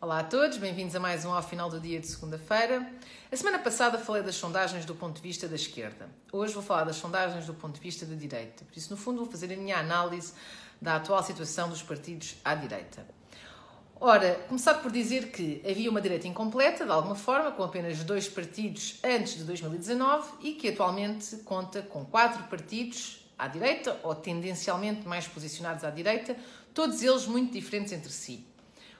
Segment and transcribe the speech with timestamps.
[0.00, 2.88] Olá a todos, bem-vindos a mais um ao final do dia de segunda-feira.
[3.32, 6.08] A semana passada falei das sondagens do ponto de vista da esquerda.
[6.30, 8.64] Hoje vou falar das sondagens do ponto de vista da direita.
[8.64, 10.34] Por isso, no fundo, vou fazer a minha análise
[10.80, 13.04] da atual situação dos partidos à direita.
[13.98, 18.28] Ora, começar por dizer que havia uma direita incompleta, de alguma forma, com apenas dois
[18.28, 25.08] partidos antes de 2019 e que atualmente conta com quatro partidos à direita, ou tendencialmente
[25.08, 26.36] mais posicionados à direita,
[26.72, 28.46] todos eles muito diferentes entre si.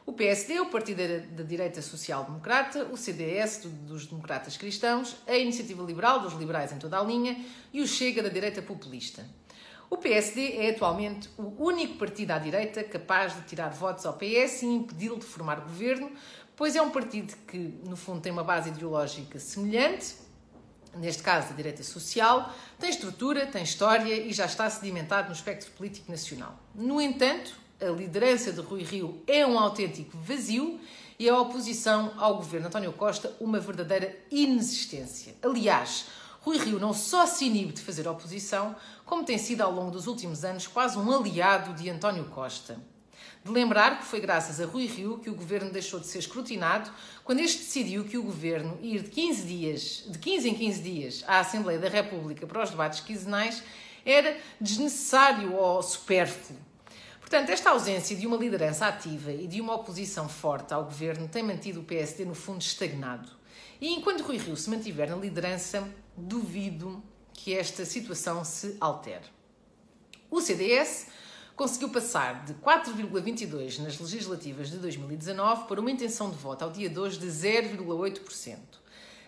[0.09, 1.03] O PSD, o Partido
[1.37, 6.79] da Direita Social Democrata, o CDS dos Democratas Cristãos, a Iniciativa Liberal dos Liberais em
[6.79, 7.37] toda a linha
[7.75, 9.23] e o Chega da Direita Populista.
[9.91, 14.63] O PSD é atualmente o único partido à direita capaz de tirar votos ao PS
[14.63, 16.11] e impedi-lo de formar governo,
[16.57, 20.15] pois é um partido que, no fundo, tem uma base ideológica semelhante,
[20.97, 25.71] neste caso a direita social, tem estrutura, tem história e já está sedimentado no espectro
[25.73, 26.59] político nacional.
[26.75, 30.81] No entanto, a liderança de Rui Rio é um autêntico vazio
[31.17, 35.37] e a oposição ao governo António Costa uma verdadeira inexistência.
[35.43, 36.07] Aliás,
[36.41, 40.09] Rui Rio não só se inibe de fazer oposição, como tem sido ao longo dos
[40.09, 42.81] últimos anos quase um aliado de António Costa.
[43.45, 46.91] De lembrar que foi graças a Rui Rio que o governo deixou de ser escrutinado
[47.23, 51.25] quando este decidiu que o governo ir de 15 dias, de 15 em 15 dias
[51.29, 53.63] à Assembleia da República para os debates quinzenais
[54.05, 56.68] era desnecessário ou supérfluo.
[57.29, 61.43] Portanto, esta ausência de uma liderança ativa e de uma oposição forte ao governo tem
[61.43, 63.31] mantido o PSD no fundo estagnado.
[63.79, 67.03] E enquanto Rui Rio se mantiver na liderança, duvido
[67.35, 69.27] que esta situação se altere.
[70.31, 71.09] O CDS
[71.55, 76.89] conseguiu passar de 4,22% nas legislativas de 2019 para uma intenção de voto ao dia
[76.89, 78.57] 2 de 0,8%.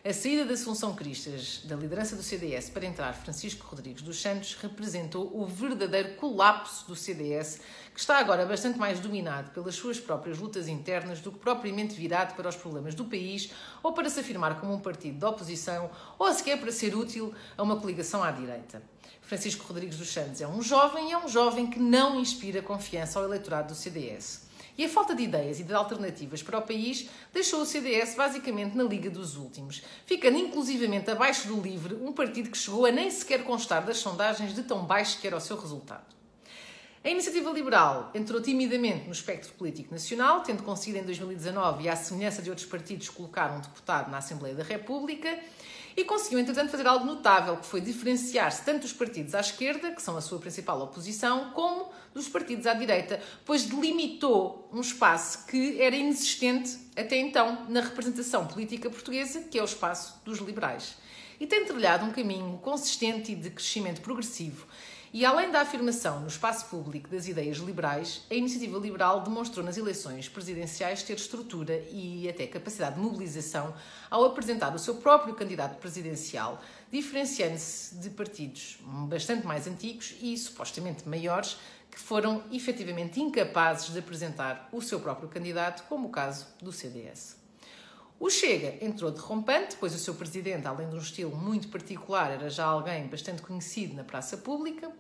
[0.03, 4.55] A saída de Assunção Cristas da liderança do CDS para entrar Francisco Rodrigues dos Santos
[4.55, 7.61] representou o verdadeiro colapso do CDS,
[7.93, 12.35] que está agora bastante mais dominado pelas suas próprias lutas internas do que propriamente virado
[12.35, 13.51] para os problemas do país
[13.83, 17.63] ou para se afirmar como um partido de oposição ou sequer para ser útil a
[17.63, 18.83] uma coligação à direita.
[19.21, 23.19] Francisco Rodrigues dos Santos é um jovem e é um jovem que não inspira confiança
[23.19, 24.49] ao eleitorado do CDS.
[24.81, 28.75] E a falta de ideias e de alternativas para o país deixou o CDS basicamente
[28.75, 33.11] na liga dos últimos, ficando inclusivamente abaixo do LIVRE, um partido que chegou a nem
[33.11, 36.20] sequer constar das sondagens de tão baixo que era o seu resultado.
[37.03, 41.97] A Iniciativa Liberal entrou timidamente no espectro político nacional, tendo conseguido em 2019, e à
[41.97, 45.39] semelhança de outros partidos, colocar um deputado na Assembleia da República,
[45.97, 50.03] e conseguiu, entretanto, fazer algo notável, que foi diferenciar-se tanto dos partidos à esquerda, que
[50.03, 55.81] são a sua principal oposição, como dos partidos à direita, pois delimitou um espaço que
[55.81, 60.97] era inexistente até então na representação política portuguesa, que é o espaço dos liberais.
[61.41, 64.67] E tem trilhado um caminho consistente e de crescimento progressivo
[65.13, 69.77] e além da afirmação no espaço público das ideias liberais, a iniciativa liberal demonstrou nas
[69.77, 73.75] eleições presidenciais ter estrutura e até capacidade de mobilização
[74.09, 76.63] ao apresentar o seu próprio candidato presidencial,
[76.93, 78.79] diferenciando-se de partidos
[79.09, 81.57] bastante mais antigos e supostamente maiores
[81.91, 87.40] que foram efetivamente incapazes de apresentar o seu próprio candidato, como o caso do CDS.
[88.21, 92.51] O Chega entrou derrompante, pois o seu presidente, além de um estilo muito particular, era
[92.51, 94.93] já alguém bastante conhecido na praça pública.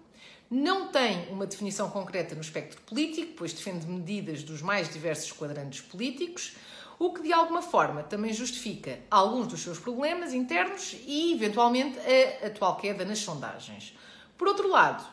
[0.50, 5.82] Não tem uma definição concreta no espectro político, pois defende medidas dos mais diversos quadrantes
[5.82, 6.56] políticos,
[6.98, 12.47] o que de alguma forma também justifica alguns dos seus problemas internos e, eventualmente, a
[12.47, 13.94] atual queda nas sondagens.
[14.38, 15.06] Por outro lado,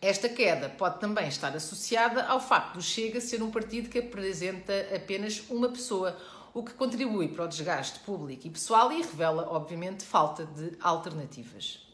[0.00, 4.72] esta queda pode também estar associada ao facto do Chega ser um partido que apresenta
[4.96, 6.16] apenas uma pessoa
[6.58, 11.86] o que contribui para o desgaste público e pessoal e revela, obviamente, falta de alternativas.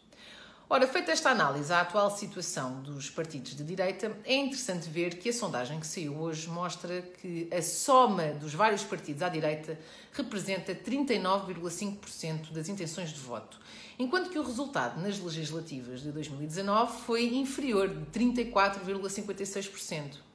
[0.70, 5.28] Ora, feita esta análise à atual situação dos partidos de direita, é interessante ver que
[5.28, 9.78] a sondagem que saiu hoje mostra que a soma dos vários partidos à direita
[10.12, 13.60] representa 39,5% das intenções de voto,
[13.98, 20.34] enquanto que o resultado nas legislativas de 2019 foi inferior de 34,56%.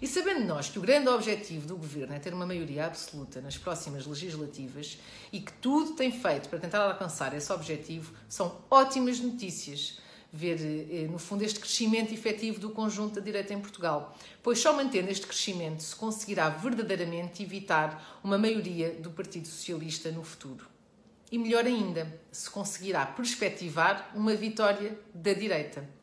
[0.00, 3.58] E sabendo nós que o grande objetivo do governo é ter uma maioria absoluta nas
[3.58, 4.98] próximas legislativas
[5.30, 9.98] e que tudo tem feito para tentar alcançar esse objetivo, são ótimas notícias
[10.32, 14.72] ver, eh, no fundo, este crescimento efetivo do conjunto da direita em Portugal, pois só
[14.72, 20.66] mantendo este crescimento se conseguirá verdadeiramente evitar uma maioria do Partido Socialista no futuro.
[21.32, 25.99] E melhor ainda, se conseguirá perspectivar uma vitória da direita.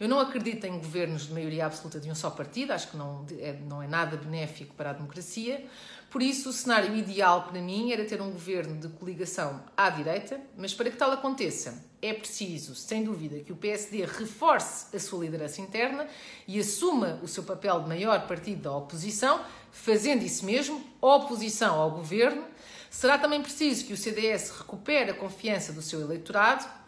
[0.00, 3.26] Eu não acredito em governos de maioria absoluta de um só partido, acho que não
[3.38, 5.62] é, não é nada benéfico para a democracia.
[6.08, 10.40] Por isso, o cenário ideal para mim era ter um governo de coligação à direita,
[10.56, 15.22] mas para que tal aconteça, é preciso, sem dúvida, que o PSD reforce a sua
[15.22, 16.08] liderança interna
[16.48, 21.90] e assuma o seu papel de maior partido da oposição, fazendo isso mesmo, oposição ao
[21.90, 22.42] governo.
[22.88, 26.79] Será também preciso que o CDS recupere a confiança do seu eleitorado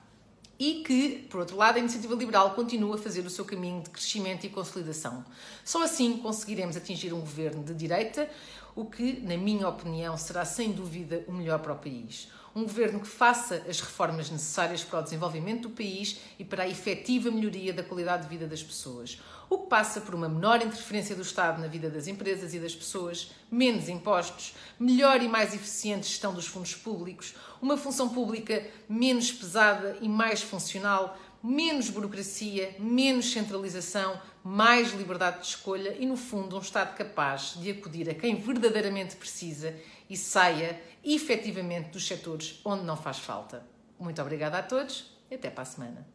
[0.59, 3.91] e que, por outro lado, a iniciativa liberal continue a fazer o seu caminho de
[3.91, 5.25] crescimento e consolidação.
[5.65, 8.29] Só assim conseguiremos atingir um governo de direita,
[8.75, 12.29] o que, na minha opinião, será sem dúvida o melhor para o país.
[12.55, 16.69] Um governo que faça as reformas necessárias para o desenvolvimento do país e para a
[16.69, 19.19] efetiva melhoria da qualidade de vida das pessoas.
[19.49, 22.75] O que passa por uma menor interferência do Estado na vida das empresas e das
[22.75, 29.33] pessoas, menos impostos, melhor e mais eficiente gestão dos fundos públicos, uma função pública menos
[29.33, 36.57] pesada e mais funcional, menos burocracia, menos centralização, mais liberdade de escolha e, no fundo,
[36.57, 39.75] um Estado capaz de acudir a quem verdadeiramente precisa
[40.09, 43.67] e saia efetivamente dos setores onde não faz falta.
[43.99, 46.12] Muito obrigada a todos e até para a semana.